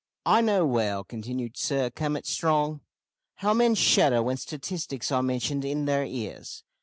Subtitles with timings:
[0.25, 2.81] "I know well," continued Sir Cummit Strong,
[3.35, 6.63] "how men shudder when statistics are mentioned in their ears!